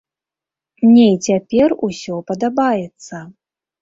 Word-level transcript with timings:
Мне 0.85 1.03
і 1.11 1.19
цяпер 1.31 1.75
усё 1.89 2.13
падабаецца. 2.33 3.25